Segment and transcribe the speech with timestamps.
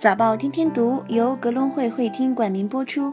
[0.00, 3.12] 早报天天读由格隆会会厅冠名播出。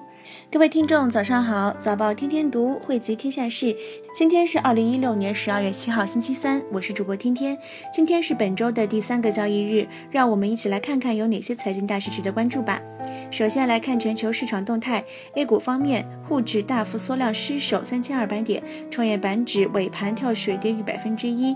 [0.51, 1.71] 各位听众，早上好！
[1.79, 3.75] 早报天天读汇集天下事。
[4.15, 6.61] 今天是二零一六年十二月七号，星期三。
[6.71, 7.57] 我是主播天天。
[7.91, 12.81] 今天是本周的第三个交易日，让我们一起来看看有哪些财经大事值得关注吧。
[13.29, 15.03] 首先来看全球市场动态。
[15.33, 21.55] A 股方面，沪指大幅缩量失守三千二百点，创业板指尾盘跳水跌逾百分之一。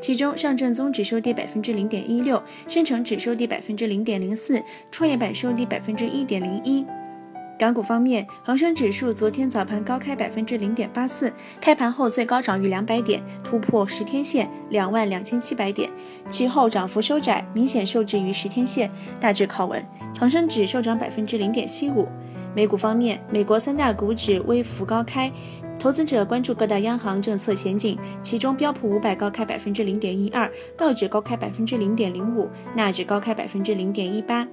[0.00, 4.60] 其中，上证综指收跌百分之零点一六，深成指收跌百分之零点零四，
[4.90, 6.84] 创业板收跌百分之一点零一。
[7.62, 15.88] 港股方面，恒生指数昨天早盘高开百分之零点八四，开盘后最高涨逾两百点，突破十天线两万两千七百点，
[16.28, 18.90] 其后涨幅收窄，明显受制于十天线，
[19.20, 19.80] 大致靠稳。
[20.18, 22.08] 恒生指收涨百分之零点七五。
[22.52, 25.30] 美股方面，美国三大股指微幅高开。
[25.78, 34.48] 投资者关注各大央行政策前景，其中标普五百高开百分之零点一二，道指高开百分之零点零五，纳指高开百分之零点一八。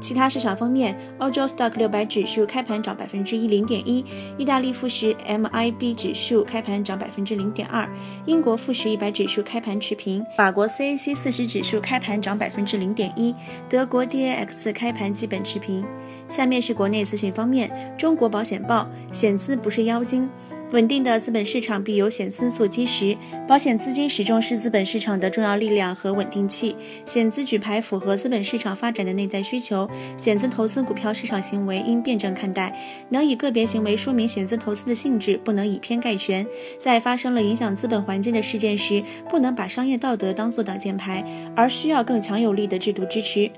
[0.00, 4.04] 其他市场方面，欧洲 Stock 六百指数开盘涨百分之一零点一，
[4.38, 7.88] 意大利富时 MIB 指数开盘涨百分之零点二，
[8.26, 13.34] 英国富时一百指数开盘持平，法国 CAC 四十指数开盘涨百分之零点一，
[13.68, 15.84] 德国 DAX 开盘基本持平。
[16.28, 20.28] 下面是国内资讯方面，中国保险报，险资不是妖精。
[20.72, 23.16] 稳定的资本市场必有险资做基石，
[23.48, 26.76] 保险资金始终是资本市场的重要力量和稳定器。
[27.04, 32.72] 险资举牌符合资本市场发展的内在需求，险资投资股票市场行为应辩证看待，
[33.08, 36.46] 能以个别行为说明险资投资的性质，不能以偏概全。
[36.78, 41.24] 在发生了影响资本环境的事件时，不能把商业道德当作挡箭牌，
[41.56, 43.50] 而需要更强有力的制度支持。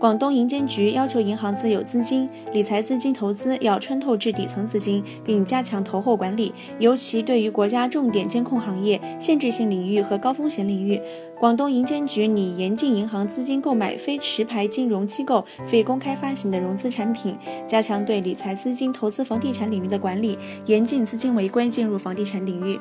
[0.00, 10.98] 广东银监局要求银行自有资金、理财资金投资要穿透至底层资金，并加强投后管理，尤其对于国家重点监控行业、限制性领域和高风险领域，
[11.38, 17.36] 广东银监局拟严禁银行资金购买非持牌金融机构非公开发行的融资产品，
[17.68, 22.80] 加强对理财资金投资房地产领域的管理，严禁资金违规进入房地产领域。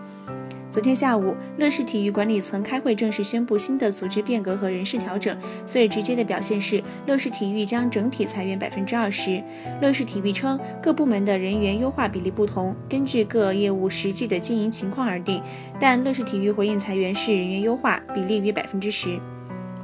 [0.80, 5.38] 昨天下午，乐视体育管理层开会，正式宣布新的组织变革和人事调整。
[5.66, 9.44] 最直接的表现是，乐视体育将整体裁员百分之二十。
[9.82, 15.44] 乐视体育称，各部门的人员优化比例不同，根据各业务实际的经营情况而定。
[15.78, 19.20] 但乐视体育回应裁员是人员优化，比例约百分之十。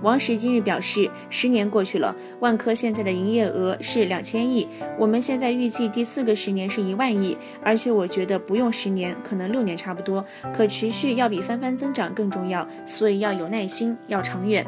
[0.06, 4.68] 王石今日表示，十年过去了，万科现在的营业额是两千亿，
[5.00, 10.24] 我们现在预计第四个十年是一万亿，而且我觉得不用十年，可能六年差不多，
[10.54, 14.64] 可持续要比翻番增长更重要，所以要有耐心，要长远。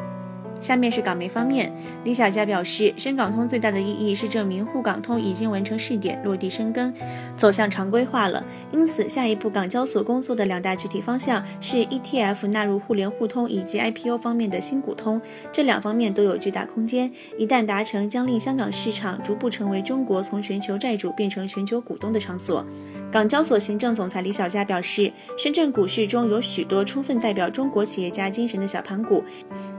[0.59, 1.72] 下面是港媒方面，
[2.03, 6.94] 李小加表示，深港通最大的意义是证明沪港通已经完成试点，落地生根，
[7.35, 8.44] 走向常规化了。
[8.72, 17.12] 因此，下一步港交所工作的两大具体方向是 ETF 纳入互联互通以及 IPO 方面的新股通，这两方面都有巨大空间。
[17.38, 22.66] 一旦达成，将令香港市场逐步成为中国从全球债主变成全球股东的场所。
[23.09, 29.23] 港交所行政总裁李小加表示，深圳股市中有许多充分代表中国企业家精神的小盘股。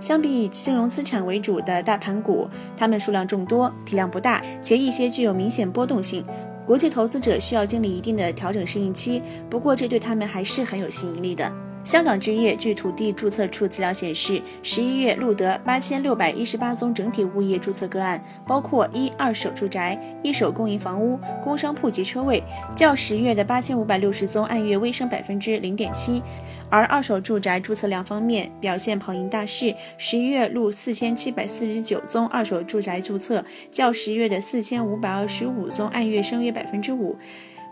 [0.01, 6.25] 相比以金融资产为主的大盘股，它们数量众多，体量不大，且一些具有明显波动性。
[6.67, 11.51] 国际投资者需要经历一定的调整适应期，不过这对他们还是很有吸引力的。
[11.89, 22.45] 香港置业据土地注册处资料显示，十一月录得八千六百一十八宗整体物业注册个案，包括一二手住宅、一手公营房屋、工商铺及车位，
[22.77, 26.23] 较十月的八千五百六十宗按月微升百分之零点七。
[26.69, 37.17] 而二手住宅注册量方面表现跑赢大市，十一月录四千七百四十九宗二手住宅注册，较十月的四千五百二十五宗按月升约百分之五，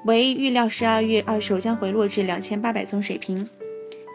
[0.06, 3.46] 为预料十二月二手将回落至两千八百宗水平。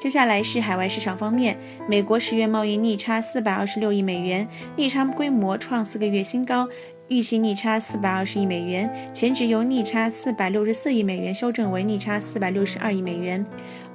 [0.01, 1.56] 接下来是海外市场方面，
[1.88, 6.67] 美国十月贸易逆差四百二十六亿美元，逆差规模创四个月新高，
[7.11, 13.45] 预期逆差四百二十亿美元，前值由逆差四百六十四亿美元修正为逆差四百六十二亿美元。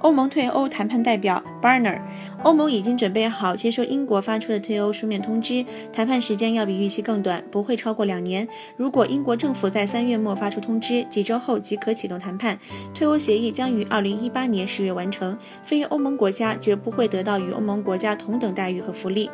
[0.01, 1.99] 欧盟退欧谈判代表 Barner，
[2.43, 8.47] 欧盟已经准备好接受英国发出的退欧书面通知，谈判时间要比预期更短，不会超过两年。
[8.75, 12.59] 如果英国政府在三月末发出通知，几周后即可启动谈判，
[12.93, 15.35] 退欧协议将于二零一八年十月完成。
[15.63, 19.27] 非欧盟国家绝不会得到与欧盟国家同等待遇和福利。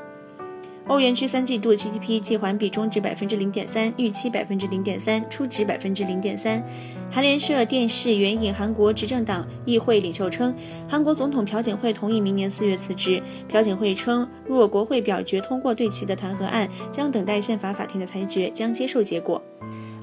[0.88, 6.62] 欧元区三季度 GDP 季环比中值百分之零点三，预期百分之零点三，初值百分之零点三。
[7.10, 10.54] 韩联社电视援引韩国执政党议会领袖称，
[10.90, 13.24] 韩国总统朴槿惠同意明年四月辞职。
[13.48, 19.42] 朴槿惠称，若国会表决通过对其的弹劾案，将等待宪法法庭的裁决，将接受结果。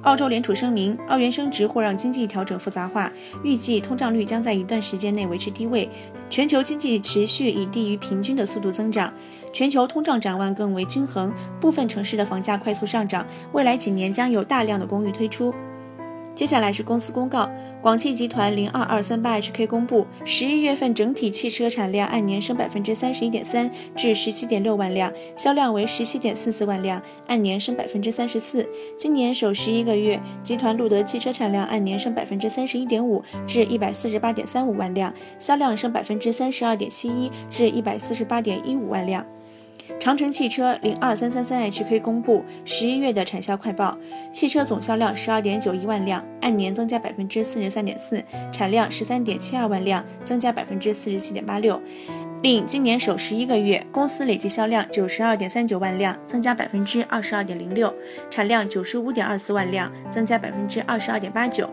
[0.02, 3.12] 澳洲联储声明，澳元升值或让经济调整复杂化，
[3.44, 5.88] 预计通胀率将在一段时间内维持低位，
[6.30, 9.12] 全球经济持续以低于平均的速度增长，
[9.52, 11.30] 全球通胀展望更为均衡，
[11.60, 15.54] 部分城市的房价快速上涨，未来几年将有大量的公寓推出。
[16.40, 17.50] 接下来是公司公告，
[17.82, 28.66] 广汽集团零二二三八 HK 公布，十一月份整体汽车产量按年升百分之三十一点三，至十七点六万辆，销量为十七点四四万辆，按年升百分之三十四。
[28.96, 39.22] 今年首十一个月，集团录得汽车产量按年升百分之三十一点五，至一百四十八点三五万辆，销量升百分之三十二点七一，至一百四十八点一五万辆。
[39.98, 43.96] 长城汽车零二三三三 HK 公布十一月的产销快报，
[44.32, 48.22] 汽车总销量十二点九一万辆，按年增加百分之四十三点四，
[48.52, 51.80] 产量十三点七二万辆，增加百分之四十七点八六。
[52.42, 57.92] 另今年首十一个月，公司累计销量九十二点三九万辆，增加百分之二十二点零六，
[58.30, 61.68] 产量九十五点二四万辆，增加百分之二十二点八九。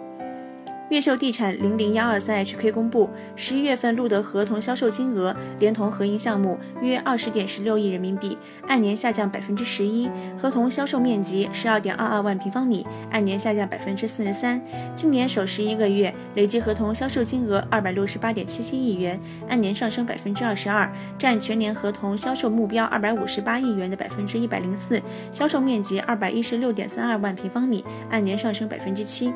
[0.89, 8.37] 越秀地产零零幺二三 HK 公布，十一月份录得合同销售金额，连同合营项目约二十点十六亿人民币，
[8.67, 14.61] 按年下降百分之十一；合同销售面积十二点二二万平方米，按年下降百分之四十三。
[14.95, 19.19] 今年首十一个月，累计合同销售金额二百六十八点七七亿元，
[19.49, 25.01] 按年上升百分之二十二，占全年合同销售目标二百五十八亿元的百分之一百零四。
[25.33, 29.33] 销售面积二百一十六点三二万平方米，按年上升百分之七。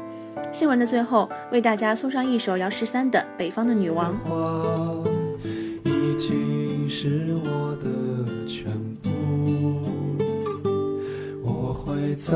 [0.51, 4.13] 新闻的最后，为大家送上一首姚十三的《北方的女王》。
[11.44, 12.36] 我会在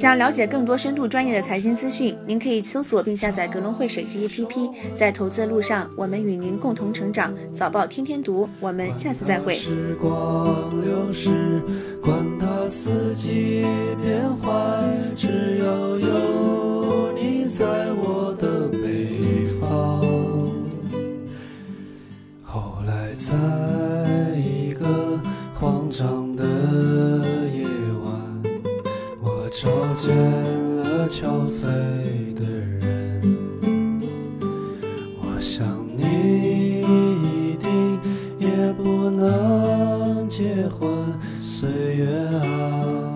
[0.00, 4.70] 想了解更多深度专业的财经资讯，您可以搜索并下载格隆汇手机 APP。
[4.96, 7.34] 在投资的路上，我们与您共同成长。
[7.52, 9.56] 早报天天读，我们下次再会。
[9.56, 11.28] 时光流逝，
[12.02, 13.66] 管它四季
[14.02, 15.66] 变换，只要
[15.98, 20.00] 有你在我的北方。
[22.42, 23.34] 后来，在
[30.00, 31.66] 见了憔悴
[32.32, 32.42] 的
[32.80, 33.20] 人，
[35.20, 38.00] 我想你一定
[38.38, 40.88] 也不能结婚，
[41.38, 43.09] 岁月啊，